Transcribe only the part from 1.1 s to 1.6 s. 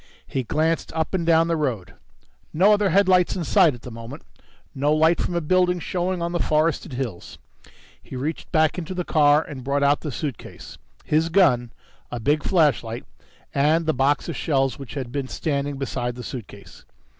and down the